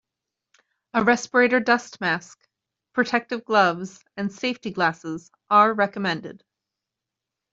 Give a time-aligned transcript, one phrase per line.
[0.95, 2.47] A respirator dust mask,
[2.93, 6.43] protective gloves and safety glasses are recommended.